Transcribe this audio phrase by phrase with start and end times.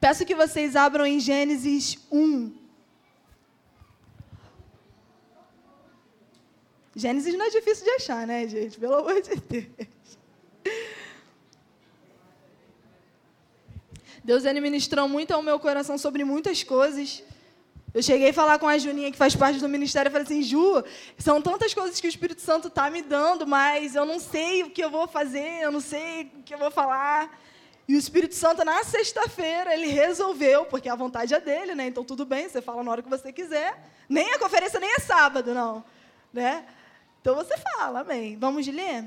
[0.00, 2.58] Peço que vocês abram em Gênesis 1.
[6.96, 8.80] Gênesis não é difícil de achar, né, gente?
[8.80, 10.18] Pelo amor de Deus.
[14.24, 17.22] Deus ele ministrou muito ao meu coração sobre muitas coisas.
[17.92, 20.42] Eu cheguei a falar com a Juninha, que faz parte do ministério, e falei assim,
[20.42, 20.82] Ju,
[21.18, 24.70] são tantas coisas que o Espírito Santo está me dando, mas eu não sei o
[24.70, 27.36] que eu vou fazer, eu não sei o que eu vou falar.
[27.88, 31.86] E o Espírito Santo, na sexta-feira, ele resolveu, porque a vontade é dele, né?
[31.86, 33.78] Então tudo bem, você fala na hora que você quiser.
[34.08, 35.84] Nem a conferência nem é sábado, não.
[36.32, 36.64] Né?
[37.20, 38.36] Então você fala, amém.
[38.36, 39.04] Vamos ler?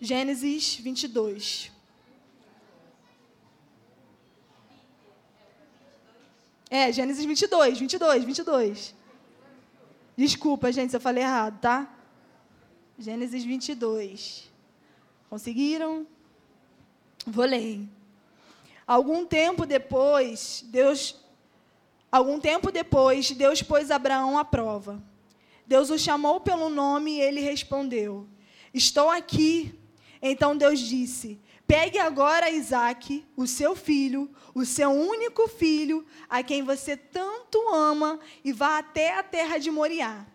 [0.00, 1.70] Gênesis 22.
[6.70, 8.94] É, Gênesis 22, 22, 22.
[10.16, 11.88] Desculpa, gente, se eu falei errado, tá?
[13.00, 14.52] Gênesis 22.
[15.30, 16.06] Conseguiram?
[17.26, 17.88] Vou ler.
[18.86, 21.16] Algum tempo depois, Deus
[22.12, 25.02] algum tempo depois, Deus pôs Abraão à prova.
[25.66, 28.28] Deus o chamou pelo nome e ele respondeu:
[28.74, 29.74] Estou aqui.
[30.20, 36.62] Então Deus disse: Pegue agora Isaac, o seu filho, o seu único filho, a quem
[36.62, 40.26] você tanto ama, e vá até a terra de Moriá.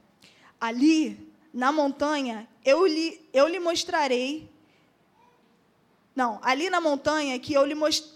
[0.60, 4.50] Ali, na montanha, eu lhe, eu lhe mostrarei.
[6.16, 7.76] Não, ali na montanha que eu, lhe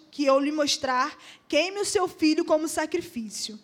[0.09, 1.15] que eu lhe mostrar,
[1.47, 3.59] queime o seu filho como sacrifício.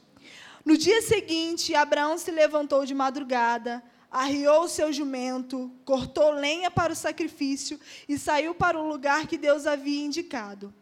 [0.63, 6.93] No dia seguinte, Abraão se levantou de madrugada, arriou o seu jumento, cortou lenha para
[6.93, 10.73] o sacrifício e saiu para o lugar que Deus havia indicado.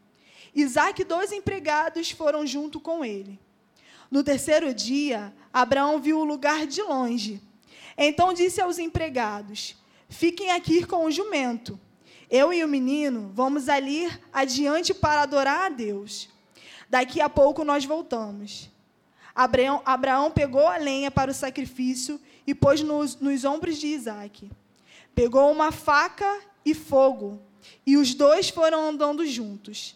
[0.54, 3.40] Isaac e dois empregados foram junto com ele.
[4.12, 7.42] No terceiro dia, Abraão viu o lugar de longe.
[7.98, 9.76] Então disse aos empregados:
[10.14, 11.80] Fiquem aqui com o jumento.
[12.30, 16.30] Eu e o menino vamos ali adiante para adorar a Deus.
[16.88, 18.70] Daqui a pouco nós voltamos.
[19.34, 24.52] Abraão, Abraão pegou a lenha para o sacrifício e pôs nos, nos ombros de Isaac.
[25.16, 27.42] Pegou uma faca e fogo,
[27.86, 29.96] e os dois foram andando juntos.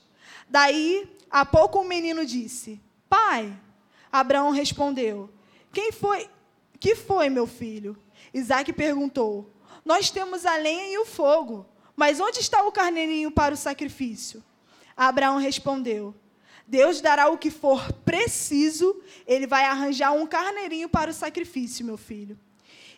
[0.50, 3.56] Daí, a pouco o menino disse: Pai.
[4.12, 5.30] Abraão respondeu:
[5.72, 6.28] Quem foi?
[6.80, 7.96] Que foi, meu filho?
[8.34, 9.54] Isaac perguntou:
[9.88, 11.66] Nós temos a lenha e o fogo,
[11.96, 14.44] mas onde está o carneirinho para o sacrifício?
[14.98, 16.14] Abraão respondeu:
[16.68, 21.96] Deus dará o que for preciso, ele vai arranjar um carneirinho para o sacrifício, meu
[21.96, 22.38] filho.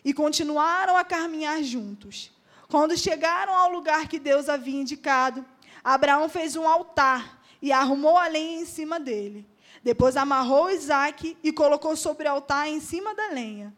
[0.04, 2.32] E continuaram a caminhar juntos.
[2.68, 5.46] Quando chegaram ao lugar que Deus havia indicado,
[5.84, 9.46] Abraão fez um altar e arrumou a lenha em cima dele.
[9.80, 13.72] Depois amarrou Isaac e colocou sobre o altar em cima da lenha.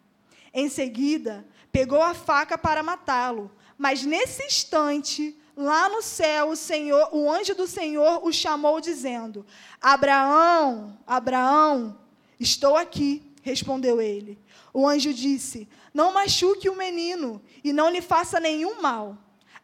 [0.55, 3.51] Em seguida, pegou a faca para matá-lo.
[3.79, 9.45] Mas nesse instante, lá no céu, o Senhor, o anjo do Senhor o chamou dizendo:
[9.81, 11.99] Abraão, Abraão,
[12.39, 14.39] estou aqui, respondeu ele.
[14.73, 19.17] O anjo disse: Não machuque o menino e não lhe faça nenhum mal.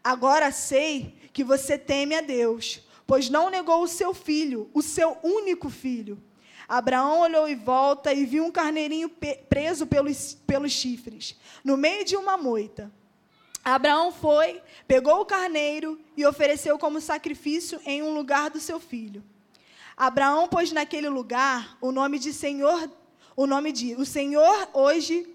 [0.02, 5.16] Agora sei que você teme a Deus, pois não negou o seu filho, o seu
[5.22, 6.22] único filho.
[6.68, 9.10] Abraão olhou em volta e viu um carneirinho
[9.48, 11.34] preso pelos, pelos chifres,
[11.64, 12.92] no meio de uma moita.
[13.64, 19.24] Abraão foi, pegou o carneiro e ofereceu como sacrifício em um lugar do seu filho.
[19.96, 22.90] Abraão pôs naquele lugar o nome de Senhor,
[23.34, 25.34] o nome de o Senhor hoje,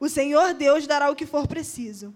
[0.00, 2.14] o Senhor Deus dará o que for preciso.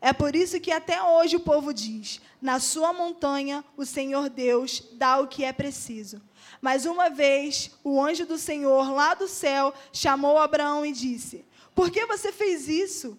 [0.00, 4.82] É por isso que até hoje o povo diz: na sua montanha o Senhor Deus
[4.92, 6.20] dá o que é preciso.
[6.60, 11.90] Mas uma vez o anjo do Senhor lá do céu chamou Abraão e disse: Por
[11.90, 13.18] que você fez isso?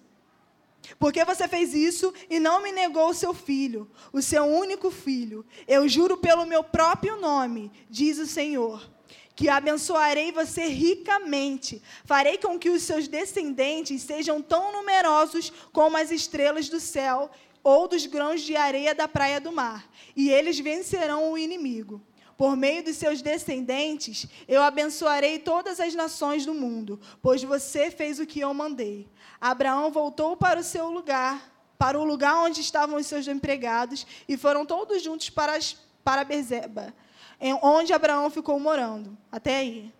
[0.97, 5.45] Porque você fez isso e não me negou o seu filho, o seu único filho.
[5.67, 8.89] Eu juro pelo meu próprio nome, diz o Senhor,
[9.35, 11.81] que abençoarei você ricamente.
[12.05, 17.29] Farei com que os seus descendentes sejam tão numerosos como as estrelas do céu
[17.63, 22.01] ou dos grãos de areia da praia do mar, e eles vencerão o inimigo.
[22.39, 28.17] Por meio dos seus descendentes, eu abençoarei todas as nações do mundo, pois você fez
[28.17, 29.09] o que eu mandei.
[29.41, 34.37] Abraão voltou para o seu lugar, para o lugar onde estavam os seus empregados, e
[34.37, 36.93] foram todos juntos para, as, para Berzeba,
[37.61, 39.17] onde Abraão ficou morando.
[39.29, 39.93] Até aí.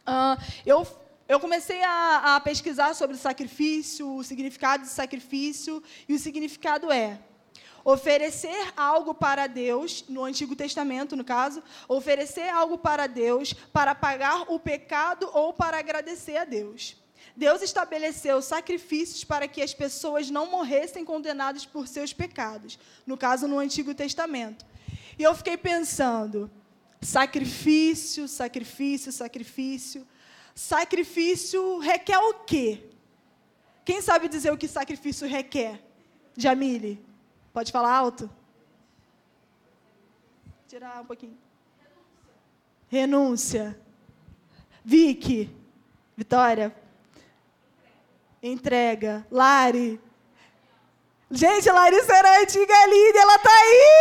[0.00, 0.84] Uh, eu,
[1.28, 6.90] eu comecei a, a pesquisar sobre o sacrifício, o significado do sacrifício, e o significado
[6.90, 7.20] é
[7.86, 14.46] oferecer algo para Deus, no Antigo Testamento, no caso, oferecer algo para Deus para pagar
[14.48, 16.96] o pecado ou para agradecer a Deus.
[17.36, 23.46] Deus estabeleceu sacrifícios para que as pessoas não morressem condenadas por seus pecados, no caso
[23.46, 24.66] no Antigo Testamento.
[25.16, 26.50] E eu fiquei pensando,
[27.00, 30.04] sacrifício, sacrifício, sacrifício.
[30.56, 32.82] Sacrifício requer o quê?
[33.84, 35.80] Quem sabe dizer o que sacrifício requer?
[36.36, 37.06] Jamile,
[37.56, 38.28] pode falar alto?
[40.68, 41.38] Tirar um pouquinho.
[42.86, 43.80] Renúncia.
[44.84, 45.50] Vicky,
[46.14, 46.76] Vitória,
[48.42, 49.26] entrega.
[49.30, 49.98] Lari.
[51.30, 53.96] Gente, Larissa era a antiga líder, ela tá aí!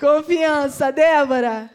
[0.00, 1.70] Confiança, Débora.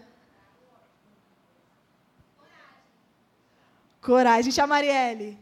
[4.02, 5.40] Coragem, tia Marielle.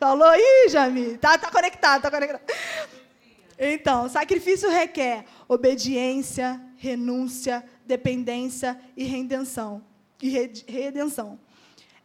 [0.00, 0.34] Falou?
[0.34, 1.18] Ih, Jami.
[1.18, 2.40] Tá, tá conectado, tá conectado.
[3.58, 9.84] Então, sacrifício requer obediência, renúncia, dependência e redenção.
[10.22, 10.30] E
[10.66, 11.38] redenção.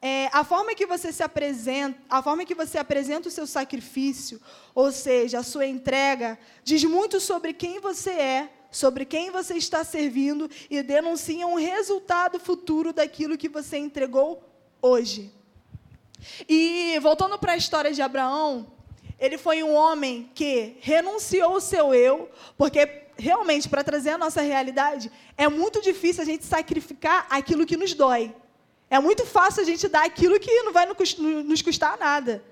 [0.01, 4.41] É, a forma que você se apresenta, a forma que você apresenta o seu sacrifício,
[4.75, 9.85] ou seja, a sua entrega, diz muito sobre quem você é, sobre quem você está
[9.85, 14.43] servindo e denuncia um resultado futuro daquilo que você entregou
[14.81, 15.33] hoje.
[16.47, 18.71] E voltando para a história de Abraão,
[19.19, 24.41] ele foi um homem que renunciou o seu eu, porque realmente, para trazer a nossa
[24.41, 28.35] realidade, é muito difícil a gente sacrificar aquilo que nos dói.
[28.89, 32.43] É muito fácil a gente dar aquilo que não vai nos custar nada.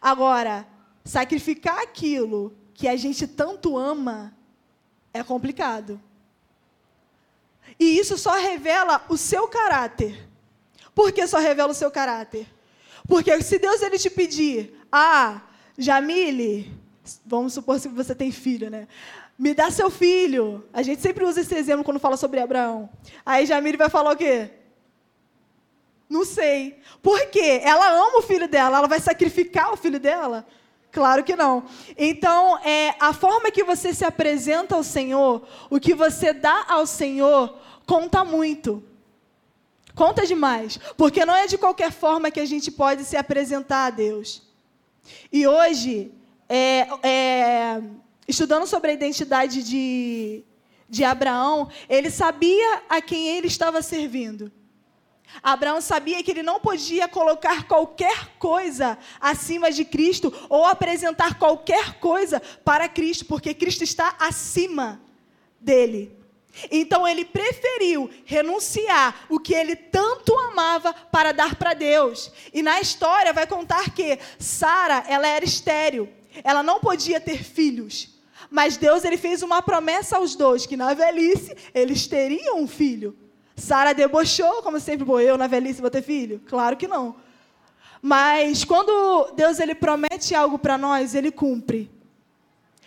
[0.00, 0.66] Agora,
[1.04, 4.34] sacrificar aquilo que a gente tanto ama
[5.12, 6.00] é complicado.
[7.78, 10.28] E isso só revela o seu caráter.
[10.94, 12.46] Por que só revela o seu caráter?
[13.10, 15.42] Porque se Deus ele te pedir, ah,
[15.76, 16.72] Jamile,
[17.26, 18.86] vamos supor que você tem filho, né?
[19.36, 20.64] Me dá seu filho.
[20.72, 22.88] A gente sempre usa esse exemplo quando fala sobre Abraão.
[23.26, 24.50] Aí Jamile vai falar o quê?
[26.08, 26.78] Não sei.
[27.02, 27.60] Por quê?
[27.64, 30.46] Ela ama o filho dela, ela vai sacrificar o filho dela?
[30.92, 31.64] Claro que não.
[31.98, 36.86] Então, é, a forma que você se apresenta ao Senhor, o que você dá ao
[36.86, 38.84] Senhor, conta muito.
[40.00, 40.78] Conta demais.
[40.96, 44.42] Porque não é de qualquer forma que a gente pode se apresentar a Deus.
[45.30, 46.10] E hoje,
[46.48, 47.82] é, é,
[48.26, 50.42] estudando sobre a identidade de,
[50.88, 54.50] de Abraão, ele sabia a quem ele estava servindo.
[55.42, 62.00] Abraão sabia que ele não podia colocar qualquer coisa acima de Cristo ou apresentar qualquer
[62.00, 64.98] coisa para Cristo, porque Cristo está acima
[65.60, 66.19] dele.
[66.70, 72.30] Então ele preferiu renunciar o que ele tanto amava para dar para Deus.
[72.52, 76.08] E na história vai contar que Sara, ela era estéril.
[76.44, 78.10] Ela não podia ter filhos.
[78.50, 83.16] Mas Deus ele fez uma promessa aos dois que na velhice eles teriam um filho.
[83.56, 86.40] Sara debochou, como sempre, Pô, eu na velhice vou ter filho?
[86.46, 87.16] Claro que não.
[88.02, 91.90] Mas quando Deus ele promete algo para nós, ele cumpre.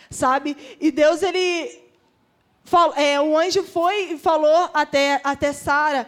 [0.10, 0.58] Sabe?
[0.80, 1.83] E Deus ele
[2.96, 6.08] é, o anjo foi e falou até até Sara,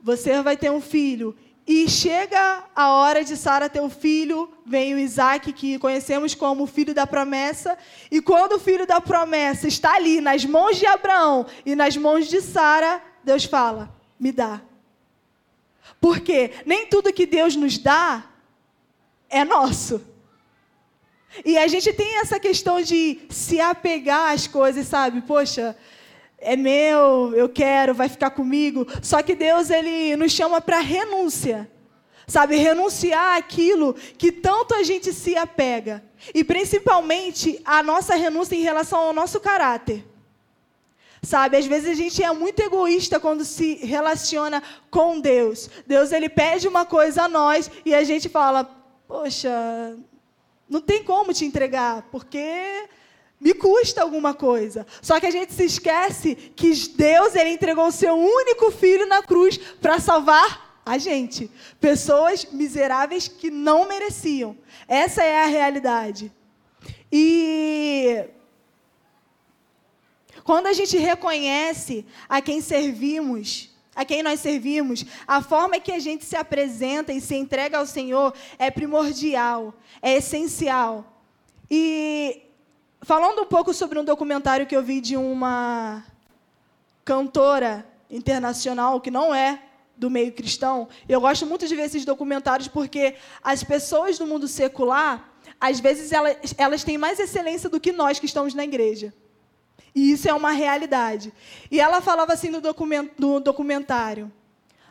[0.00, 1.36] você vai ter um filho.
[1.66, 6.64] E chega a hora de Sara ter um filho, vem o Isaac, que conhecemos como
[6.64, 7.78] o filho da promessa.
[8.10, 12.26] E quando o filho da promessa está ali, nas mãos de Abraão e nas mãos
[12.28, 14.60] de Sara, Deus fala: me dá.
[15.98, 18.24] Porque nem tudo que Deus nos dá
[19.30, 20.04] é nosso.
[21.42, 25.22] E a gente tem essa questão de se apegar às coisas, sabe?
[25.22, 25.74] Poxa,
[26.44, 28.86] é meu, eu quero, vai ficar comigo.
[29.02, 31.70] Só que Deus ele nos chama para renúncia.
[32.26, 36.02] Sabe, renunciar àquilo que tanto a gente se apega.
[36.34, 40.04] E principalmente a nossa renúncia em relação ao nosso caráter.
[41.22, 45.70] Sabe, às vezes a gente é muito egoísta quando se relaciona com Deus.
[45.86, 48.64] Deus ele pede uma coisa a nós e a gente fala:
[49.08, 49.96] "Poxa,
[50.68, 52.88] não tem como te entregar, porque
[53.44, 54.84] me custa alguma coisa".
[55.00, 59.22] Só que a gente se esquece que Deus ele entregou o seu único filho na
[59.22, 64.56] cruz para salvar a gente, pessoas miseráveis que não mereciam.
[64.86, 66.32] Essa é a realidade.
[67.10, 68.24] E
[70.42, 75.98] quando a gente reconhece a quem servimos, a quem nós servimos, a forma que a
[75.98, 79.72] gente se apresenta e se entrega ao Senhor é primordial,
[80.02, 81.22] é essencial.
[81.70, 82.42] E
[83.04, 86.02] falando um pouco sobre um documentário que eu vi de uma
[87.04, 89.62] cantora internacional que não é
[89.96, 94.48] do meio cristão, eu gosto muito de ver esses documentários porque as pessoas do mundo
[94.48, 99.14] secular, às vezes elas, elas têm mais excelência do que nós que estamos na igreja.
[99.94, 101.32] E isso é uma realidade.
[101.70, 104.32] E ela falava assim no, document, no documentário: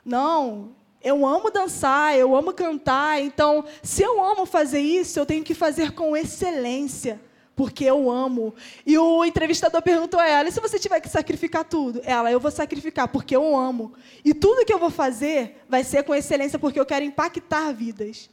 [0.05, 5.43] Não, Eu amo dançar, eu amo cantar, então, se eu amo fazer isso, eu tenho
[5.43, 7.20] que fazer com excelência,
[7.55, 8.53] porque eu amo.
[8.86, 12.01] E o entrevistador perguntou a ela: e se você tiver que sacrificar tudo?
[12.03, 13.93] Ela: eu vou sacrificar, porque eu amo.
[14.24, 18.29] E tudo que eu vou fazer vai ser com excelência, porque eu quero impactar vidas.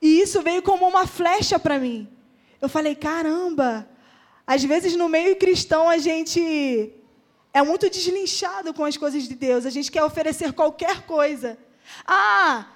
[0.00, 2.08] E isso veio como uma flecha para mim.
[2.60, 3.88] Eu falei: caramba,
[4.46, 6.92] às vezes no meio cristão a gente
[7.52, 11.58] é muito deslinchado com as coisas de Deus, a gente quer oferecer qualquer coisa.
[12.06, 12.66] Ah,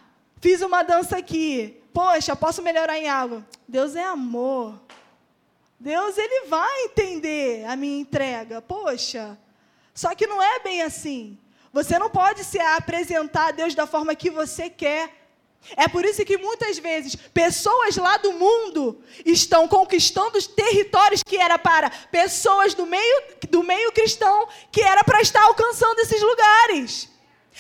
[0.40, 1.78] fiz uma dança aqui.
[1.92, 3.44] Poxa, posso melhorar em algo?
[3.68, 4.80] Deus é amor.
[5.82, 8.62] Deus ele vai entender a minha entrega.
[8.62, 9.36] Poxa.
[9.92, 11.36] Só que não é bem assim.
[11.72, 15.10] Você não pode se apresentar a Deus da forma que você quer.
[15.76, 21.36] É por isso que muitas vezes pessoas lá do mundo estão conquistando os territórios que
[21.36, 27.08] era para pessoas do meio, do meio cristão que era para estar alcançando esses lugares.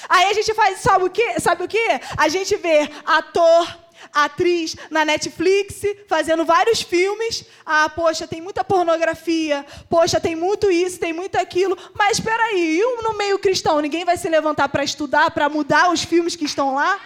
[0.08, 1.40] Aí a gente faz, sabe o que?
[1.40, 1.88] Sabe o que?
[2.16, 3.81] A gente vê ator,
[4.12, 7.44] atriz na Netflix fazendo vários filmes.
[7.64, 9.64] Ah, poxa, tem muita pornografia.
[9.88, 11.76] Poxa, tem muito isso, tem muito aquilo.
[11.94, 15.90] Mas espera aí, e no meio cristão, ninguém vai se levantar para estudar, para mudar
[15.90, 17.00] os filmes que estão lá?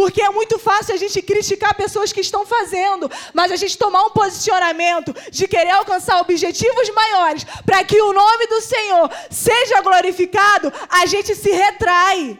[0.00, 4.02] Porque é muito fácil a gente criticar pessoas que estão fazendo, mas a gente tomar
[4.04, 10.72] um posicionamento de querer alcançar objetivos maiores para que o nome do Senhor seja glorificado,
[10.88, 12.38] a gente se retrai.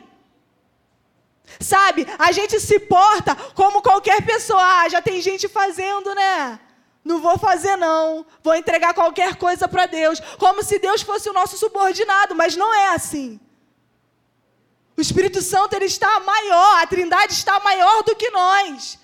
[1.60, 2.06] Sabe?
[2.18, 4.62] A gente se porta como qualquer pessoa.
[4.62, 6.58] Ah, já tem gente fazendo, né?
[7.04, 8.24] Não vou fazer não.
[8.42, 12.74] Vou entregar qualquer coisa para Deus, como se Deus fosse o nosso subordinado, mas não
[12.74, 13.38] é assim.
[14.96, 18.98] O Espírito Santo ele está maior, a Trindade está maior do que nós.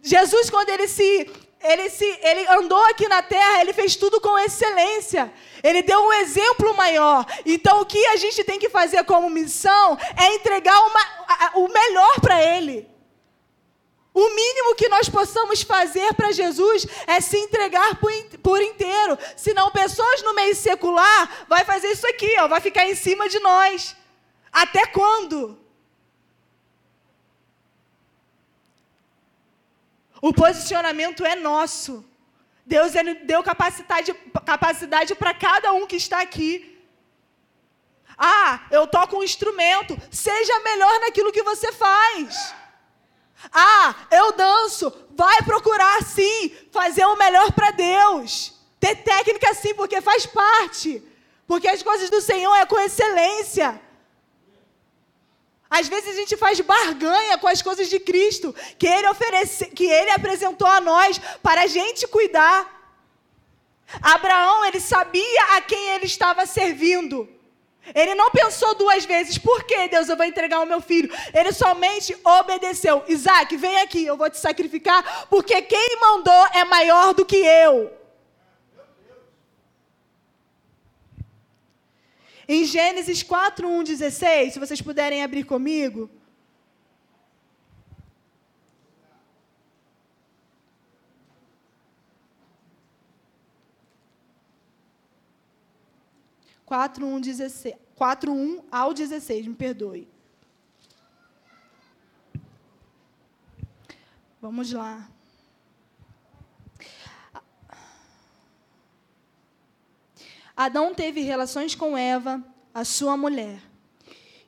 [0.00, 1.28] Jesus quando ele se
[1.62, 5.32] ele se ele andou aqui na terra, ele fez tudo com excelência.
[5.62, 7.24] Ele deu um exemplo maior.
[7.44, 11.68] Então o que a gente tem que fazer como missão é entregar uma, a, o
[11.68, 12.88] melhor para ele.
[14.14, 18.10] O mínimo que nós possamos fazer para Jesus é se entregar por,
[18.42, 19.18] por, inteiro.
[19.36, 23.38] Senão, pessoas no meio secular vai fazer isso aqui, ó, vai ficar em cima de
[23.40, 23.94] nós.
[24.50, 25.58] Até quando?
[30.20, 32.04] O posicionamento é nosso.
[32.64, 32.92] Deus
[33.24, 34.12] deu capacidade,
[34.44, 36.76] capacidade para cada um que está aqui.
[38.18, 39.96] Ah, eu toco um instrumento.
[40.10, 42.54] Seja melhor naquilo que você faz.
[43.52, 44.92] Ah, eu danço.
[45.10, 48.54] Vai procurar sim fazer o melhor para Deus.
[48.80, 51.02] Ter técnica sim, porque faz parte.
[51.46, 53.80] Porque as coisas do Senhor é com excelência.
[55.68, 59.84] Às vezes a gente faz barganha com as coisas de Cristo, que ele oferece, que
[59.84, 62.74] ele apresentou a nós para a gente cuidar.
[64.00, 67.28] Abraão, ele sabia a quem ele estava servindo.
[67.94, 71.12] Ele não pensou duas vezes, por que Deus eu vou entregar o meu filho?
[71.32, 73.04] Ele somente obedeceu.
[73.06, 77.92] Isaac, vem aqui, eu vou te sacrificar, porque quem mandou é maior do que eu.
[82.48, 86.08] Em Gênesis 4, 1, 16, se vocês puderem abrir comigo.
[96.64, 100.08] Quatro, um, 16, 4, 1 ao 16, me perdoe.
[104.40, 105.08] Vamos lá.
[110.56, 113.60] Adão teve relações com Eva, a sua mulher,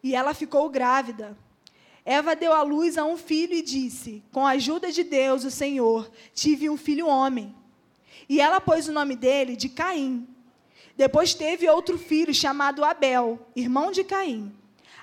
[0.03, 1.37] e ela ficou grávida.
[2.05, 5.50] Eva deu à luz a um filho e disse: Com a ajuda de Deus, o
[5.50, 7.55] Senhor, tive um filho homem.
[8.27, 10.27] E ela pôs o nome dele de Caim.
[10.97, 14.50] Depois teve outro filho chamado Abel, irmão de Caim.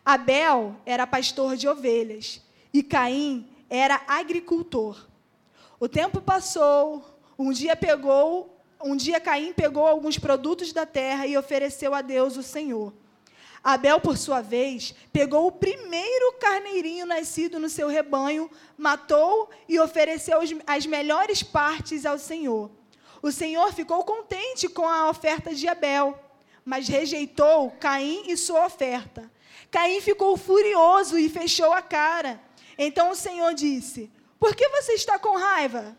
[0.03, 2.41] Abel era pastor de ovelhas
[2.73, 5.07] e Caim era agricultor.
[5.79, 11.37] O tempo passou, um dia pegou um dia Caim pegou alguns produtos da terra e
[11.37, 12.93] ofereceu a Deus o Senhor.
[13.63, 20.39] Abel, por sua vez, pegou o primeiro carneirinho nascido no seu rebanho, matou e ofereceu
[20.67, 22.69] as melhores partes ao Senhor.
[23.23, 26.15] O Senhor ficou contente com a oferta de Abel,
[26.63, 29.31] mas rejeitou Caim e sua oferta.
[29.71, 32.39] Caim ficou furioso e fechou a cara.
[32.77, 35.97] Então o Senhor disse: Por que você está com raiva?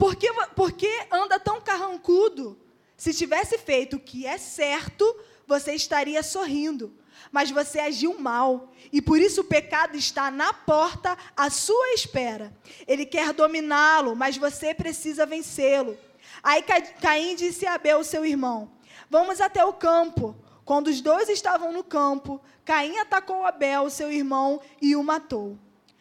[0.00, 2.58] Por que, por que anda tão carrancudo?
[2.96, 5.04] Se tivesse feito o que é certo,
[5.46, 6.90] você estaria sorrindo.
[7.30, 8.72] Mas você agiu mal.
[8.90, 12.50] E por isso o pecado está na porta à sua espera.
[12.88, 15.98] Ele quer dominá-lo, mas você precisa vencê-lo.
[16.42, 16.64] Aí
[17.02, 18.70] Caim disse a Abel, seu irmão:
[19.10, 20.34] Vamos até o campo.
[20.64, 25.58] Quando os dois estavam no campo, Caim atacou Abel, seu irmão, e o matou.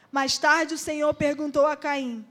[0.09, 2.25] Mais tarde, o Senhor perguntou a Caim: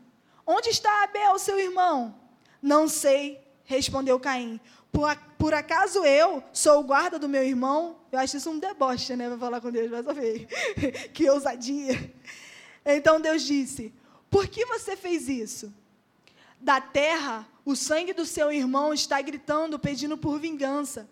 [0.51, 2.19] Onde está Abel, seu irmão?
[2.63, 4.59] Não sei, respondeu Caim.
[4.91, 7.99] Por, por, acaso eu sou o guarda do meu irmão?
[8.11, 9.29] Eu acho isso um deboche, né?
[9.29, 10.47] Vai falar com Deus, vai saber.
[11.13, 12.15] que ousadia.
[12.83, 13.93] Então Deus disse:
[14.31, 15.71] Por que você fez isso?
[16.59, 21.07] Da terra, o sangue do seu irmão está gritando, pedindo por vingança.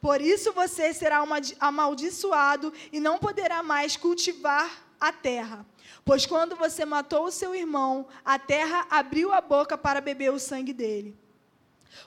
[0.00, 1.24] Por isso você será
[1.58, 5.66] amaldiçoado e não poderá mais cultivar a terra.
[6.04, 10.38] Pois quando você matou o seu irmão, a terra abriu a boca para beber o
[10.38, 11.16] sangue dele.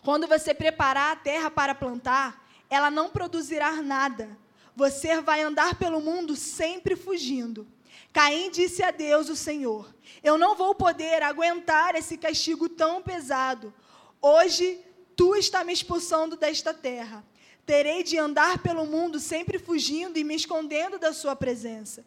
[0.02, 4.38] Quando você preparar a terra para plantar, ela não produzirá nada.
[4.76, 7.68] Você vai andar pelo mundo sempre fugindo.
[8.14, 9.94] Caim disse a Deus, o Senhor:
[10.24, 13.74] Eu não vou poder aguentar esse castigo tão pesado.
[14.22, 14.80] Hoje
[15.16, 17.24] tu está me expulsando desta terra.
[17.66, 22.04] Terei de andar pelo mundo sempre fugindo e me escondendo da sua presença.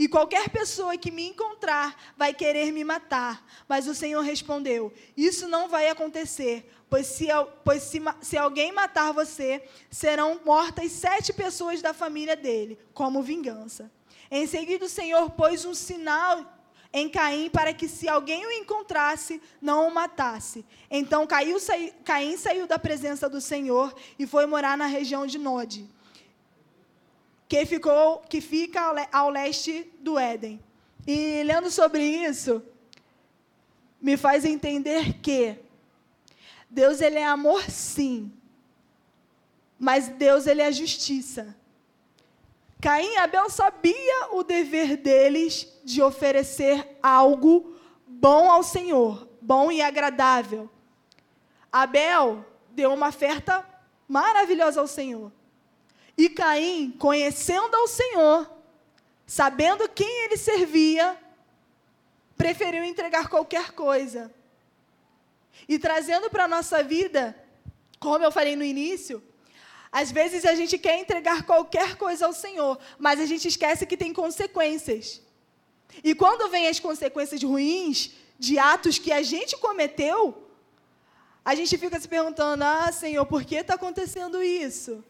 [0.00, 3.46] E qualquer pessoa que me encontrar vai querer me matar.
[3.68, 7.26] Mas o Senhor respondeu: Isso não vai acontecer, pois, se,
[7.62, 13.92] pois se, se alguém matar você, serão mortas sete pessoas da família dele, como vingança.
[14.30, 16.50] Em seguida, o Senhor pôs um sinal
[16.94, 20.64] em Caim para que, se alguém o encontrasse, não o matasse.
[20.90, 21.54] Então Caim,
[22.06, 25.86] Caim saiu da presença do Senhor e foi morar na região de Nod
[27.50, 30.62] que, ficou, que fica ao leste do Éden.
[31.04, 32.62] E lendo sobre isso,
[34.00, 35.58] me faz entender que
[36.70, 38.32] Deus ele é amor sim,
[39.76, 41.56] mas Deus ele é justiça.
[42.80, 47.74] Caim e Abel sabia o dever deles de oferecer algo
[48.06, 50.70] bom ao Senhor, bom e agradável.
[51.72, 53.66] Abel deu uma oferta
[54.06, 55.32] maravilhosa ao Senhor.
[56.16, 58.50] E Caim, conhecendo ao Senhor,
[59.26, 61.16] sabendo quem ele servia,
[62.36, 64.32] preferiu entregar qualquer coisa.
[65.68, 67.36] E trazendo para a nossa vida,
[67.98, 69.22] como eu falei no início,
[69.92, 73.96] às vezes a gente quer entregar qualquer coisa ao Senhor, mas a gente esquece que
[73.96, 75.20] tem consequências.
[76.04, 80.48] E quando vem as consequências ruins de atos que a gente cometeu,
[81.44, 85.04] a gente fica se perguntando: ah, Senhor, por que está acontecendo isso?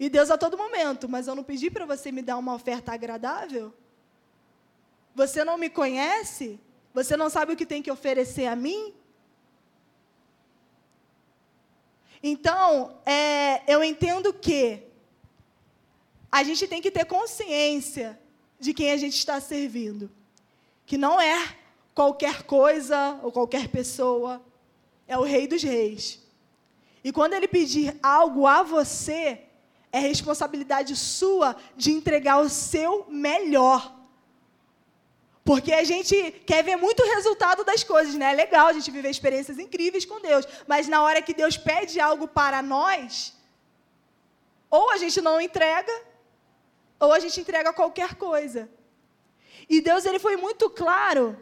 [0.00, 2.90] E Deus a todo momento, mas eu não pedi para você me dar uma oferta
[2.90, 3.70] agradável?
[5.14, 6.58] Você não me conhece?
[6.94, 8.94] Você não sabe o que tem que oferecer a mim?
[12.22, 14.82] Então, é, eu entendo que
[16.32, 18.18] a gente tem que ter consciência
[18.58, 20.10] de quem a gente está servindo.
[20.86, 21.56] Que não é
[21.94, 24.42] qualquer coisa ou qualquer pessoa,
[25.06, 26.26] é o Rei dos Reis.
[27.04, 29.49] E quando ele pedir algo a você,
[29.92, 33.96] é responsabilidade sua de entregar o seu melhor.
[35.44, 38.32] Porque a gente quer ver muito resultado das coisas, né?
[38.32, 41.98] É legal a gente viver experiências incríveis com Deus, mas na hora que Deus pede
[41.98, 43.34] algo para nós,
[44.70, 45.92] ou a gente não entrega,
[47.00, 48.70] ou a gente entrega qualquer coisa.
[49.68, 51.36] E Deus ele foi muito claro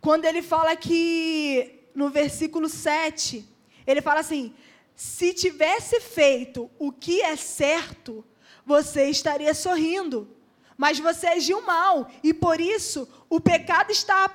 [0.00, 3.48] quando ele fala que no versículo 7,
[3.86, 4.52] ele fala assim:
[4.94, 8.24] se tivesse feito o que é certo,
[8.64, 10.28] você estaria sorrindo.
[10.76, 14.28] Mas você agiu mal, e por isso o pecado está,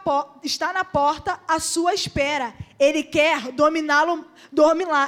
[0.43, 2.53] está na porta à sua espera.
[2.79, 4.25] Ele quer dominá-lo,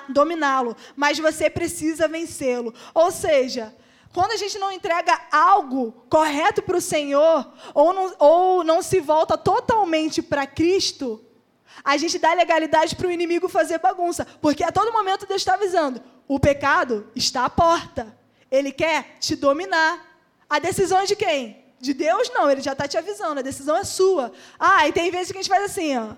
[0.09, 2.73] dominá-lo, mas você precisa vencê-lo.
[2.93, 3.73] Ou seja,
[4.11, 8.99] quando a gente não entrega algo correto para o Senhor, ou não, ou não se
[8.99, 11.23] volta totalmente para Cristo,
[11.83, 15.53] a gente dá legalidade para o inimigo fazer bagunça, porque a todo momento Deus está
[15.53, 18.17] avisando: o pecado está à porta.
[18.51, 20.07] Ele quer te dominar.
[20.49, 21.63] A decisão é de quem?
[21.79, 24.33] De Deus não, ele já está te avisando, a decisão é sua.
[24.59, 26.15] Ah, e tem vezes que a gente faz assim, ó.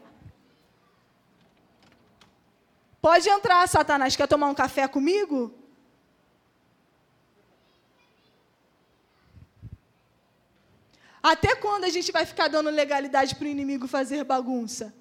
[3.02, 5.54] Pode entrar, Satanás, quer tomar um café comigo?
[11.22, 14.94] Até quando a gente vai ficar dando legalidade para o inimigo fazer bagunça?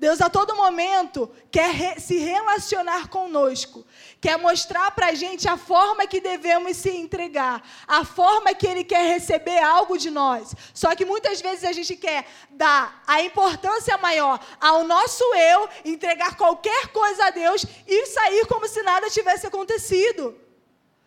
[0.00, 3.86] Deus a todo momento quer re se relacionar conosco,
[4.18, 8.82] quer mostrar para a gente a forma que devemos se entregar, a forma que Ele
[8.82, 10.54] quer receber algo de nós.
[10.72, 16.34] Só que muitas vezes a gente quer dar a importância maior ao nosso eu, entregar
[16.34, 20.34] qualquer coisa a Deus e sair como se nada tivesse acontecido.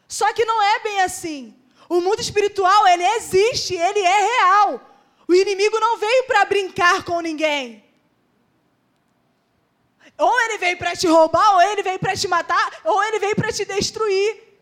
[0.08, 1.56] Só que não é bem assim.
[1.90, 4.80] O mundo espiritual, ele existe, ele é real.
[5.28, 7.83] O inimigo não veio para brincar com ninguém.
[10.18, 13.36] Ou ele veio para te roubar, ou ele veio para te matar, ou ele veio
[13.36, 14.54] para te destruir.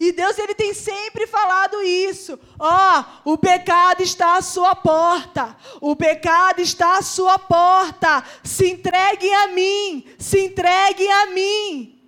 [0.00, 2.38] E Deus ele tem sempre falado isso.
[2.58, 5.56] Ó, oh, o pecado está à sua porta.
[5.80, 8.24] O pecado está à sua porta.
[8.44, 10.08] Se entreguem a mim.
[10.16, 11.98] Se entreguem a mim.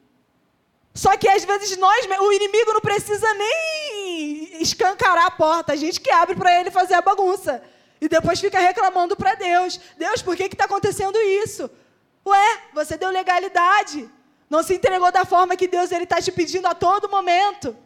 [0.95, 6.01] Só que às vezes nós, o inimigo não precisa nem escancarar a porta, a gente
[6.01, 7.63] que abre para ele fazer a bagunça.
[8.01, 11.71] E depois fica reclamando para Deus: Deus, por que está acontecendo isso?
[12.31, 14.09] Ué, você deu legalidade.
[14.49, 17.77] Não se entregou da forma que Deus está te pedindo a todo momento.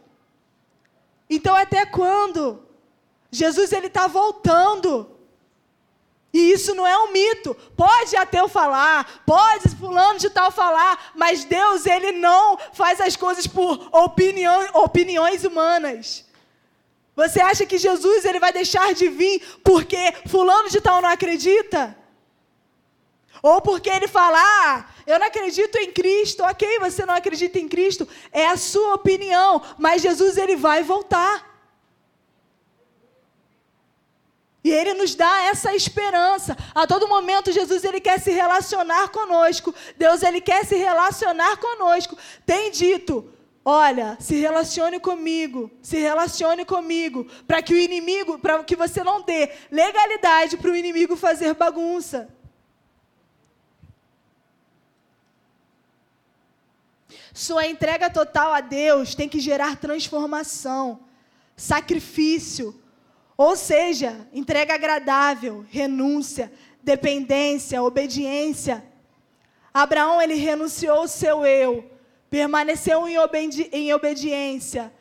[1.29, 2.63] Então, até quando?
[3.31, 5.15] Jesus ele está voltando.
[6.33, 7.55] E isso não é um mito.
[7.77, 13.47] Pode ateu falar, pode fulano de tal falar, mas Deus ele não faz as coisas
[13.47, 16.25] por opinião, opiniões humanas.
[17.15, 21.97] Você acha que Jesus ele vai deixar de vir porque fulano de tal não acredita?
[23.41, 26.43] Ou porque ele fala, ah, eu não acredito em Cristo.
[26.43, 31.55] Ok, você não acredita em Cristo, é a sua opinião, mas Jesus ele vai voltar.
[34.63, 36.57] E ele nos dá essa esperança.
[36.73, 39.75] A todo momento Jesus ele quer se relacionar conosco.
[39.95, 42.17] Deus ele quer se relacionar conosco.
[42.47, 43.31] Tem dito:
[43.63, 49.21] Olha, se relacione comigo, se relacione comigo, para que o inimigo, para que você não
[49.21, 52.34] dê legalidade para o inimigo fazer bagunça.
[57.35, 61.01] Sua entrega total a Deus tem que gerar transformação,
[61.53, 62.73] sacrifício.
[63.35, 66.49] Ou seja, entrega agradável, renúncia,
[66.81, 68.85] dependência, obediência.
[69.73, 71.91] Abraão ele renunciou o seu eu,
[72.29, 74.93] permaneceu em, obedi em obediência,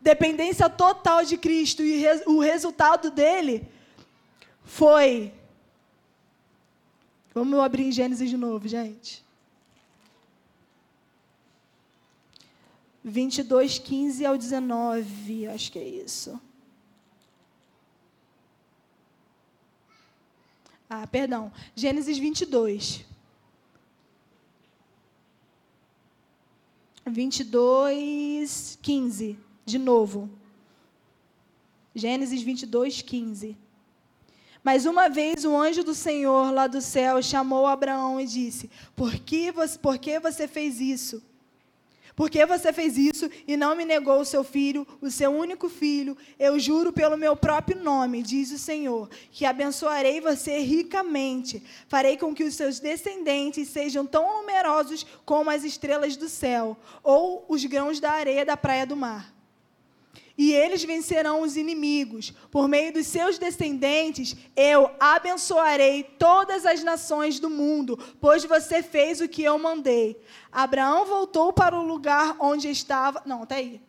[0.00, 3.68] dependência total de Cristo e re o resultado dele
[4.62, 5.32] foi
[7.34, 9.24] Vamos abrir em Gênesis de novo, gente.
[13.02, 16.40] 22, 15 ao 19, acho que é isso.
[20.88, 21.52] Ah, perdão.
[21.74, 23.06] Gênesis 22.
[27.06, 29.38] 22, 15.
[29.64, 30.28] De novo.
[31.94, 33.56] Gênesis 22, 15.
[34.62, 39.14] Mas uma vez o anjo do Senhor lá do céu chamou Abraão e disse: Por
[39.18, 41.22] que você, por que você fez isso?
[42.20, 45.70] Por que você fez isso e não me negou o seu filho, o seu único
[45.70, 46.14] filho?
[46.38, 51.62] Eu juro pelo meu próprio nome, diz o Senhor, que abençoarei você ricamente.
[51.88, 57.46] Farei com que os seus descendentes sejam tão numerosos como as estrelas do céu ou
[57.48, 59.39] os grãos da areia da praia do mar
[60.40, 62.32] e eles vencerão os inimigos.
[62.50, 69.20] Por meio dos seus descendentes, eu abençoarei todas as nações do mundo, pois você fez
[69.20, 70.18] o que eu mandei.
[70.50, 73.22] Abraão voltou para o lugar onde estava.
[73.26, 73.82] Não, está aí.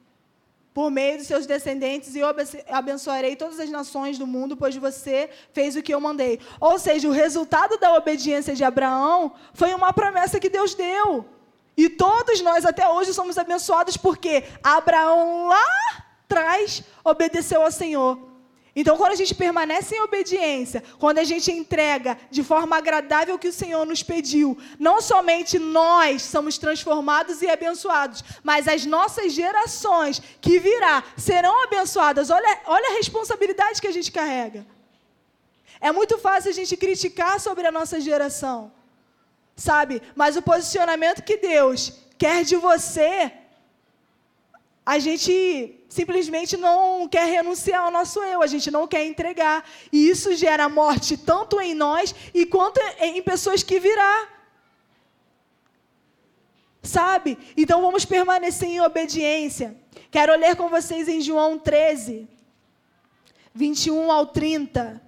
[0.73, 2.27] Por meio dos seus descendentes, eu
[2.67, 6.37] abençoarei todas as nações do mundo, pois você fez o que eu mandei.
[6.59, 11.25] Ou seja, o resultado da obediência de Abraão foi uma promessa que Deus deu.
[11.77, 18.31] E todos nós até hoje somos abençoados porque Abraão lá atrás obedeceu ao Senhor.
[18.73, 23.39] Então, quando a gente permanece em obediência, quando a gente entrega de forma agradável o
[23.39, 29.33] que o Senhor nos pediu, não somente nós somos transformados e abençoados, mas as nossas
[29.33, 32.29] gerações que virá serão abençoadas.
[32.29, 34.65] Olha, olha a responsabilidade que a gente carrega.
[35.81, 38.71] É muito fácil a gente criticar sobre a nossa geração,
[39.53, 40.01] sabe?
[40.15, 43.33] Mas o posicionamento que Deus quer de você
[44.85, 49.63] a gente simplesmente não quer renunciar ao nosso eu, a gente não quer entregar.
[49.91, 54.29] E isso gera morte tanto em nós e quanto em pessoas que virá.
[56.81, 57.37] Sabe?
[57.55, 59.77] Então vamos permanecer em obediência.
[60.09, 62.27] Quero ler com vocês em João 13,
[63.53, 65.01] 21 ao 30.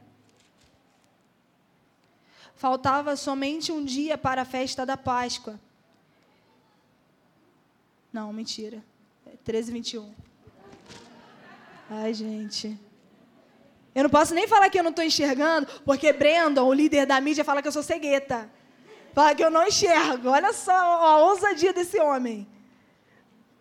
[2.56, 5.60] Faltava somente um dia para a festa da Páscoa.
[8.14, 8.84] Não, mentira.
[9.44, 10.14] 13, 21.
[11.90, 12.80] Ai, gente.
[13.94, 17.20] Eu não posso nem falar que eu não estou enxergando, porque Brandon, o líder da
[17.20, 18.50] mídia, fala que eu sou cegueta.
[19.14, 20.30] Fala que eu não enxergo.
[20.30, 22.48] Olha só a ousadia desse homem.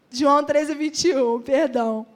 [0.08, 2.06] João 13, 21, perdão.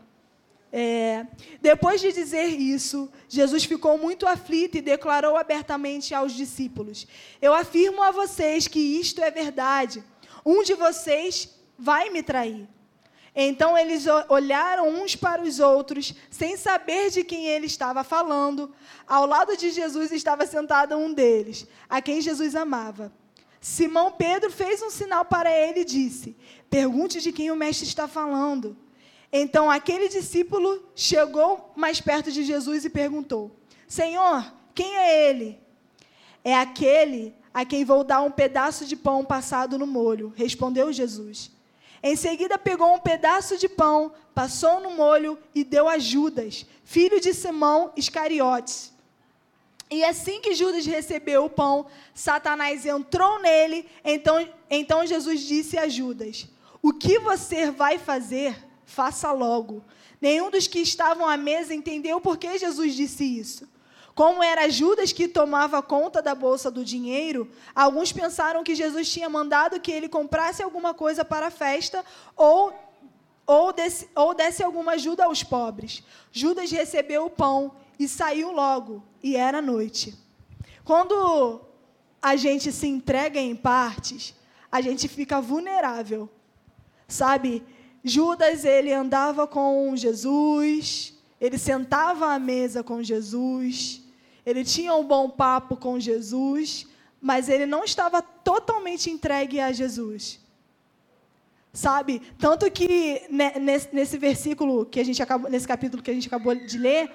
[0.73, 1.27] É,
[1.61, 7.07] depois de dizer isso, Jesus ficou muito aflito e declarou abertamente aos discípulos:
[7.41, 10.05] Eu afirmo a vocês que isto é verdade.
[10.45, 11.49] Um de vocês
[11.79, 12.69] vai me trair.
[13.39, 18.75] Então eles olharam uns para os outros, sem saber de quem ele estava falando.
[19.07, 23.13] Ao lado de Jesus estava sentado um deles, a quem Jesus amava.
[23.61, 26.35] Simão Pedro fez um sinal para ele e disse:
[26.71, 28.75] Pergunte de quem o mestre está falando.
[29.31, 33.55] Então aquele discípulo chegou mais perto de Jesus e perguntou:
[33.87, 35.61] Senhor, quem é ele?
[36.43, 41.56] É aquele a quem vou dar um pedaço de pão passado no molho, respondeu Jesus.
[42.09, 47.21] Em seguida, pegou um pedaço de pão, passou no molho e deu a Judas, filho
[47.21, 48.93] de Simão Iscariotes.
[49.91, 53.89] E assim que Judas recebeu o pão, Satanás entrou nele.
[54.05, 56.47] Então, então Jesus disse a Judas:
[56.81, 59.85] O que você vai fazer, faça logo.
[60.21, 63.69] Nenhum dos que estavam à mesa entendeu por que Jesus disse isso.
[64.17, 69.29] Como era Judas que tomava conta da bolsa do dinheiro, alguns pensaram que Jesus tinha
[69.29, 72.03] mandado que ele comprasse alguma coisa para a festa
[72.35, 72.73] ou,
[73.47, 76.03] ou, desse, ou desse alguma ajuda aos pobres.
[76.33, 80.17] Judas recebeu o pão e saiu logo, e era noite.
[80.83, 81.61] Quando
[82.23, 84.35] a gente se entrega em partes,
[84.73, 86.27] a gente fica vulnerável.
[87.07, 87.63] Sabe?
[88.03, 94.06] Judas, ele andava com Jesus, ele sentava à mesa com Jesus,
[94.47, 96.87] ele tinha um bom papo com Jesus,
[97.21, 100.39] mas ele não estava totalmente entregue a Jesus.
[101.73, 102.23] Sabe?
[102.39, 103.23] Tanto que
[103.61, 107.11] nesse, versículo que a gente acabou, nesse capítulo que a gente acabou de ler,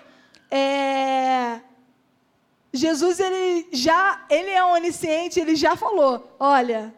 [0.52, 1.62] é,
[2.74, 6.94] Jesus ele já ele é onisciente, ele já falou, olha,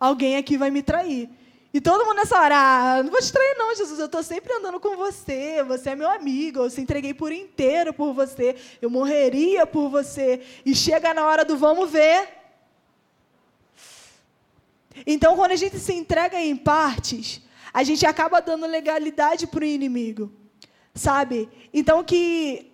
[0.00, 1.28] alguém aqui vai me trair.
[1.74, 4.52] E todo mundo nessa hora, ah, não vou te trair não, Jesus, eu estou sempre
[4.52, 8.88] andando com você, você é meu amigo, eu se entreguei por inteiro por você, eu
[8.88, 10.40] morreria por você.
[10.64, 12.28] E chega na hora do vamos ver.
[15.04, 19.66] Então, quando a gente se entrega em partes, a gente acaba dando legalidade para o
[19.66, 20.32] inimigo,
[20.94, 21.48] sabe?
[21.72, 22.70] Então, que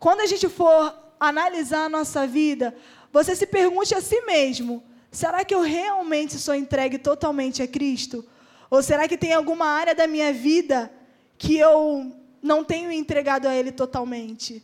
[0.00, 2.76] quando a gente for analisar a nossa vida,
[3.12, 8.24] você se pergunte a si mesmo: será que eu realmente sou entregue totalmente a Cristo?
[8.70, 10.92] Ou será que tem alguma área da minha vida
[11.38, 14.62] que eu não tenho entregado a Ele totalmente?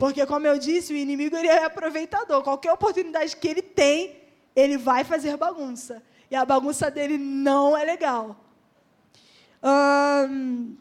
[0.00, 2.42] Porque, como eu disse, o inimigo ele é aproveitador.
[2.42, 4.16] Qualquer oportunidade que ele tem,
[4.56, 6.02] ele vai fazer bagunça.
[6.30, 8.34] E a bagunça dele não é legal.
[9.62, 10.74] Hum,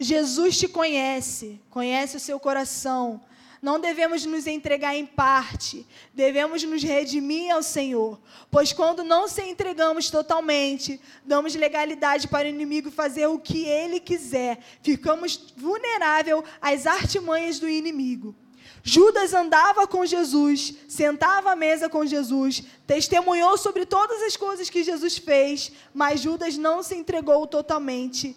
[0.00, 3.20] Jesus te conhece, conhece o seu coração.
[3.62, 8.20] Não devemos nos entregar em parte, devemos nos redimir ao Senhor.
[8.50, 13.98] Pois quando não se entregamos totalmente, damos legalidade para o inimigo fazer o que ele
[13.98, 18.34] quiser, ficamos vulneráveis às artimanhas do inimigo.
[18.82, 24.84] Judas andava com Jesus, sentava à mesa com Jesus, testemunhou sobre todas as coisas que
[24.84, 28.36] Jesus fez, mas Judas não se entregou totalmente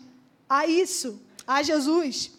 [0.50, 2.39] a isso, a Jesus.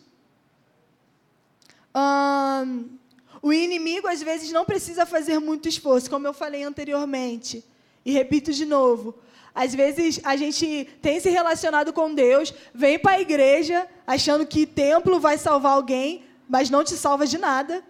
[3.42, 7.64] O inimigo, às vezes, não precisa fazer muito esforço, como eu falei anteriormente.
[8.04, 9.14] E repito de novo.
[9.54, 14.64] Às vezes a gente tem se relacionado com Deus, vem para a igreja achando que
[14.64, 17.82] templo vai salvar alguém, mas não te salva de nada.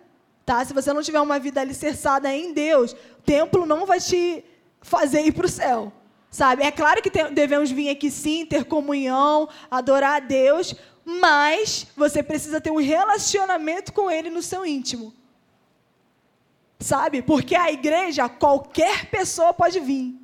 [0.44, 0.64] Tá?
[0.64, 4.42] Se você não tiver uma vida alicerçada em Deus, templo não vai te
[4.80, 5.92] fazer ir para o céu.
[6.30, 6.62] Sabe?
[6.62, 12.60] É claro que devemos vir aqui sim, ter comunhão, adorar a Deus, mas você precisa
[12.60, 15.14] ter um relacionamento com Ele no seu íntimo.
[16.78, 17.20] Sabe?
[17.22, 20.18] Porque a igreja, qualquer pessoa pode vir.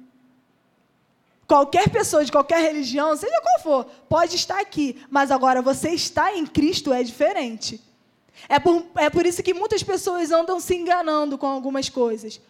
[1.47, 5.01] Qualquer pessoa de qualquer religião, seja qual for, pode estar aqui.
[5.09, 7.81] Mas agora, você estar em Cristo é diferente.
[8.49, 12.41] É por, é por isso que muitas pessoas andam se enganando com algumas coisas.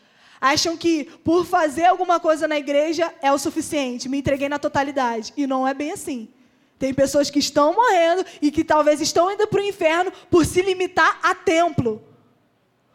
[0.41, 5.33] Acham que por fazer alguma coisa na igreja é o suficiente, me entreguei na totalidade.
[5.37, 6.29] E não é bem assim.
[6.79, 10.61] Tem pessoas que estão morrendo e que talvez estão indo para o inferno por se
[10.61, 12.03] limitar a templo.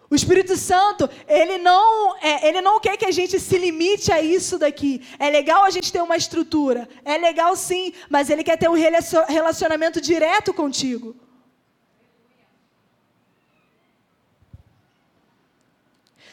[0.10, 4.22] O Espírito Santo, ele não, é, ele não quer que a gente se limite a
[4.22, 5.02] isso daqui.
[5.17, 8.74] É legal a gente ter uma estrutura, é legal sim, mas ele quer ter um
[8.74, 11.15] relacionamento direto contigo.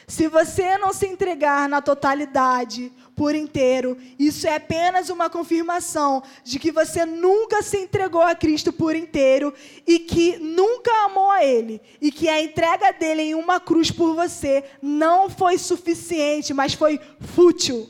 [0.09, 6.57] Se você não se entregar na totalidade, por inteiro, isso é apenas uma confirmação de
[6.57, 9.53] que você nunca se entregou a Cristo por inteiro
[9.85, 11.79] e que nunca amou a Ele.
[12.01, 16.99] E que a entrega dele em uma cruz por você não foi suficiente, mas foi
[17.19, 17.87] fútil.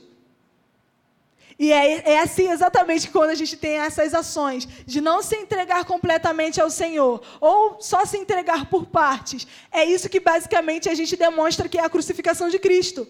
[1.60, 5.84] E é, é, assim exatamente quando a gente tem essas ações de não se entregar
[5.84, 9.46] completamente ao Senhor, ou só se entregar por partes.
[9.70, 13.06] É isso que basicamente a gente demonstra que é a crucificação de Cristo.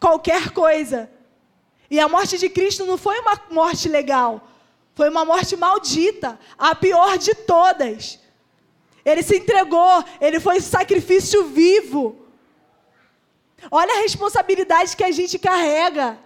[0.00, 1.08] Qualquer coisa.
[1.88, 4.48] E a morte de Cristo não foi uma morte legal,
[4.96, 8.18] foi uma morte maldita, a pior de todas.
[9.04, 12.26] Ele se entregou, ele foi sacrifício vivo.
[13.70, 16.25] Olha a responsabilidade que a gente carrega.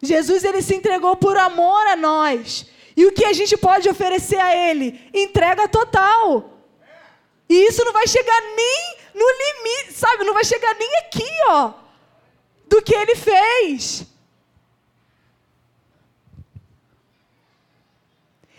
[0.00, 2.66] Jesus ele se entregou por amor a nós.
[2.96, 5.08] E o que a gente pode oferecer a ele?
[5.12, 6.58] Entrega total.
[7.48, 10.24] E isso não vai chegar nem no limite, sabe?
[10.24, 11.72] Não vai chegar nem aqui, ó,
[12.66, 14.04] do que ele fez.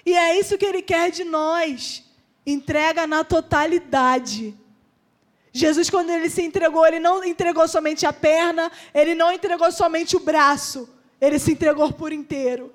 [0.05, 2.03] E é isso que ele quer de nós.
[2.45, 4.57] Entrega na totalidade.
[5.51, 10.15] Jesus, quando ele se entregou, ele não entregou somente a perna, ele não entregou somente
[10.15, 12.73] o braço, ele se entregou por inteiro.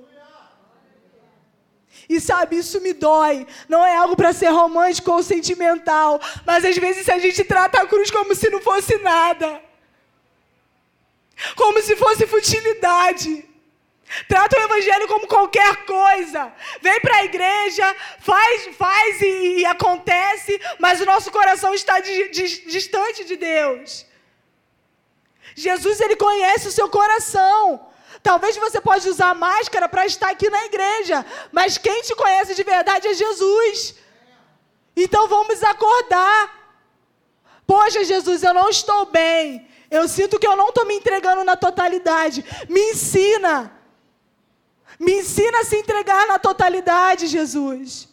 [2.09, 3.47] E sabe, isso me dói.
[3.69, 6.21] Não é algo para ser romântico ou sentimental.
[6.45, 9.61] Mas às vezes a gente trata a cruz como se não fosse nada.
[11.57, 13.49] Como se fosse futilidade.
[14.29, 16.53] Trata o evangelho como qualquer coisa.
[16.81, 22.29] Vem para a igreja, faz, faz e, e, acontece, mas o nosso coração está di,
[22.29, 24.07] di, distante de Deus.
[25.57, 27.89] Jesus ele conhece o seu coração.
[28.29, 32.63] Talvez você pode usar máscara para estar aqui na igreja, mas quem te conhece de
[32.63, 33.97] verdade é Jesus.
[34.97, 36.39] Então vamos acordar.
[37.67, 39.69] Poxa, Jesus, eu não estou bem.
[39.91, 42.43] Eu sinto que eu não estou me entregando na totalidade.
[42.67, 43.71] Me ensina.
[44.99, 48.09] Me ensina a se entregar na totalidade, Jesus.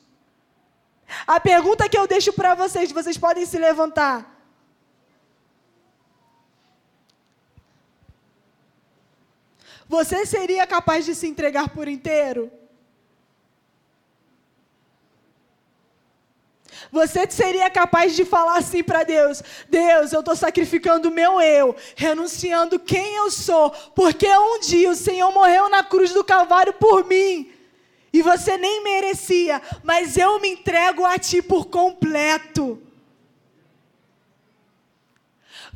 [1.25, 4.30] A pergunta que eu deixo para vocês, vocês podem se levantar.
[9.91, 12.49] Você seria capaz de se entregar por inteiro?
[16.89, 21.75] Você seria capaz de falar assim para Deus: Deus, eu estou sacrificando o meu eu,
[21.93, 27.05] renunciando quem eu sou, porque um dia o Senhor morreu na cruz do Calvário por
[27.05, 27.51] mim.
[28.13, 32.81] E você nem merecia, mas eu me entrego a Ti por completo.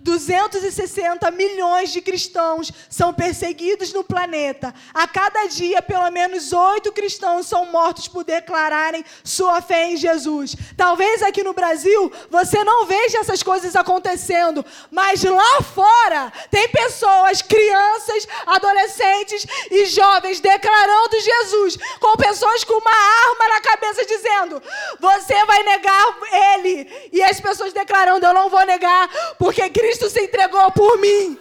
[0.05, 4.71] 260 milhões de cristãos são perseguidos no planeta.
[4.93, 10.55] A cada dia, pelo menos oito cristãos são mortos por declararem sua fé em Jesus.
[10.77, 17.41] Talvez aqui no Brasil você não veja essas coisas acontecendo, mas lá fora tem pessoas,
[17.41, 24.61] crianças, adolescentes e jovens declarando Jesus, com pessoas com uma arma na cabeça dizendo:
[24.99, 26.17] Você vai negar
[26.57, 27.09] ele.
[27.11, 31.39] E as pessoas declarando: Eu não vou negar, porque Cristo Cristo se entregou por mim.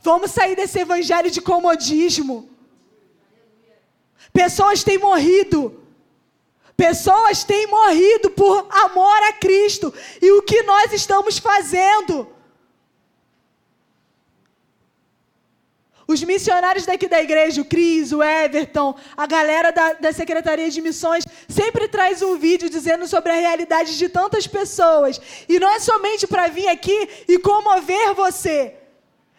[0.00, 2.48] Vamos sair desse evangelho de comodismo.
[4.32, 5.84] Pessoas têm morrido.
[6.76, 9.92] Pessoas têm morrido por amor a Cristo.
[10.22, 12.26] E o que nós estamos fazendo?
[16.10, 20.80] Os missionários daqui da igreja, o Cris, o Everton, a galera da, da Secretaria de
[20.80, 25.20] Missões, sempre traz um vídeo dizendo sobre a realidade de tantas pessoas.
[25.46, 28.74] E não é somente para vir aqui e comover você.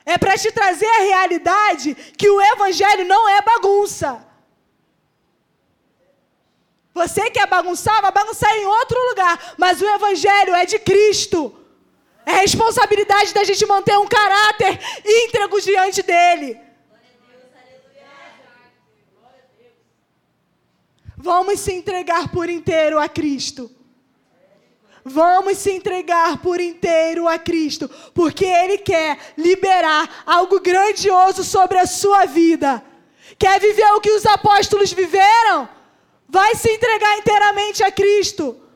[0.05, 4.23] É para te trazer a realidade que o Evangelho não é bagunça.
[6.93, 9.55] Você quer bagunçar, vai bagunçar em outro lugar.
[9.57, 11.51] Mas o Evangelho é de Cristo.
[12.29, 16.59] É responsabilidade da gente manter um caráter íntegro diante dele.
[21.17, 23.71] Vamos se entregar por inteiro a Cristo.
[25.03, 31.87] Vamos se entregar por inteiro a Cristo, porque Ele quer liberar algo grandioso sobre a
[31.87, 32.83] sua vida.
[33.39, 35.67] Quer viver o que os apóstolos viveram?
[36.27, 38.68] Vai se entregar inteiramente a Cristo.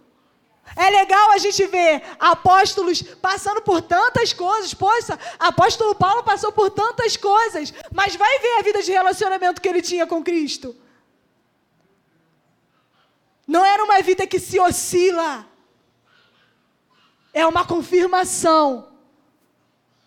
[0.75, 4.73] É legal a gente ver apóstolos passando por tantas coisas.
[4.73, 7.73] Poxa, apóstolo Paulo passou por tantas coisas.
[7.91, 10.75] Mas vai ver a vida de relacionamento que ele tinha com Cristo.
[13.47, 15.45] Não era uma vida que se oscila.
[17.33, 18.93] É uma confirmação.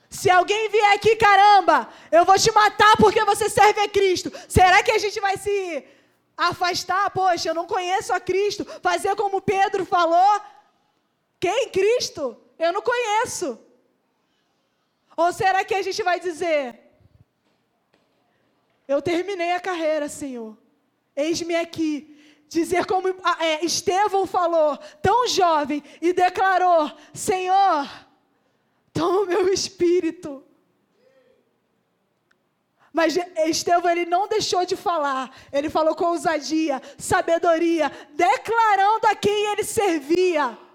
[0.08, 4.32] Se alguém vier aqui, caramba, eu vou te matar porque você serve a Cristo.
[4.48, 5.84] Será que a gente vai se
[6.36, 7.10] afastar?
[7.10, 8.64] Poxa, eu não conheço a Cristo.
[8.82, 10.40] Fazer como Pedro falou.
[11.46, 11.68] Quem?
[11.68, 12.36] Cristo?
[12.58, 13.56] Eu não conheço.
[15.16, 16.76] Ou será que a gente vai dizer:
[18.88, 20.58] Eu terminei a carreira, Senhor.
[21.14, 22.12] Eis-me aqui.
[22.48, 27.88] Dizer como ah, é, Estevão falou, tão jovem, e declarou: Senhor,
[28.92, 30.44] toma o meu espírito.
[32.92, 35.32] Mas Estevão ele não deixou de falar.
[35.52, 40.65] Ele falou com ousadia, sabedoria, declarando a quem ele servia.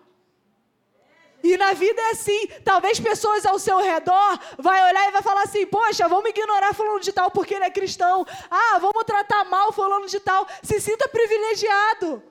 [1.43, 2.47] E na vida é assim.
[2.63, 6.99] Talvez pessoas ao seu redor vai olhar e vai falar assim: "Poxa, vamos ignorar fulano
[6.99, 8.25] de tal porque ele é cristão.
[8.49, 10.47] Ah, vamos tratar mal fulano de tal".
[10.63, 12.23] Se sinta privilegiado.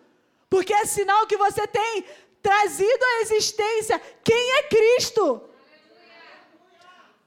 [0.48, 2.04] Porque é sinal que você tem
[2.42, 5.42] trazido à existência quem é Cristo.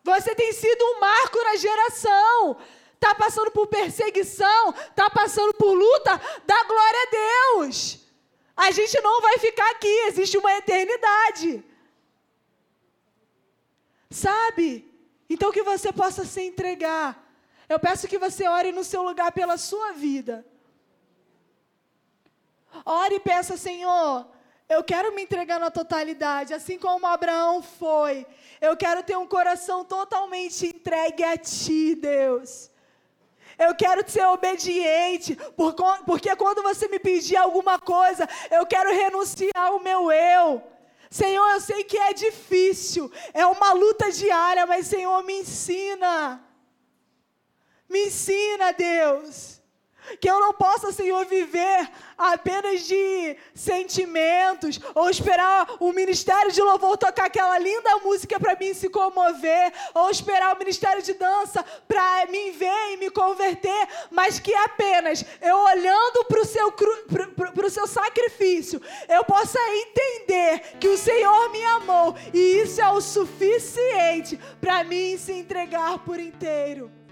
[0.03, 2.57] Você tem sido um marco na geração.
[2.95, 7.99] Está passando por perseguição, está passando por luta, dá glória a Deus.
[8.55, 11.63] A gente não vai ficar aqui, existe uma eternidade.
[14.13, 14.87] Sabe?
[15.27, 17.19] Então que você possa se entregar.
[17.67, 20.45] Eu peço que você ore no seu lugar pela sua vida.
[22.85, 24.27] Ore e peça, Senhor,
[24.69, 28.27] eu quero me entregar na totalidade, assim como Abraão foi.
[28.61, 32.69] Eu quero ter um coração totalmente entregue a Ti, Deus.
[33.57, 35.35] Eu quero ser obediente,
[36.05, 40.72] porque quando você me pedir alguma coisa, eu quero renunciar ao meu eu.
[41.13, 46.43] Senhor, eu sei que é difícil, é uma luta diária, mas Senhor, me ensina.
[47.87, 49.61] Me ensina, Deus.
[50.19, 56.97] Que eu não possa, Senhor, viver apenas de sentimentos, ou esperar o ministério de louvor
[56.97, 62.25] tocar aquela linda música para mim se comover, ou esperar o ministério de dança para
[62.27, 67.87] me ver e me converter, mas que apenas eu olhando para o seu, pro, seu
[67.87, 74.83] sacrifício, eu possa entender que o Senhor me amou, e isso é o suficiente para
[74.83, 77.02] mim se entregar por inteiro.